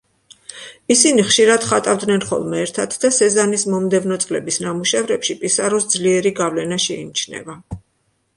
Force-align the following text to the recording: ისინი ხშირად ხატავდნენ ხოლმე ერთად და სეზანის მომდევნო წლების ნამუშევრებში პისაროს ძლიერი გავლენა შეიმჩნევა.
ისინი 0.93 1.25
ხშირად 1.25 1.67
ხატავდნენ 1.71 2.25
ხოლმე 2.31 2.61
ერთად 2.67 2.95
და 3.03 3.11
სეზანის 3.19 3.67
მომდევნო 3.75 4.17
წლების 4.25 4.59
ნამუშევრებში 4.65 5.37
პისაროს 5.45 5.87
ძლიერი 5.95 6.35
გავლენა 6.43 6.83
შეიმჩნევა. 6.89 7.61